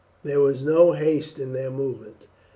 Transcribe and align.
There 0.23 0.39
was 0.39 0.63
no 0.63 0.93
haste 0.93 1.37
in 1.37 1.53
their 1.53 1.69
movements. 1.69 2.25